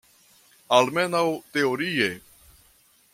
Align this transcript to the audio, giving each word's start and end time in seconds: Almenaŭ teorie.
Almenaŭ 0.77 1.21
teorie. 1.57 2.09